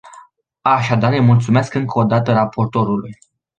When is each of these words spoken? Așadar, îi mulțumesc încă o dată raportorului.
Așadar, 0.61 1.11
îi 1.11 1.19
mulțumesc 1.21 1.73
încă 1.73 1.99
o 1.99 2.03
dată 2.03 2.31
raportorului. 2.31 3.17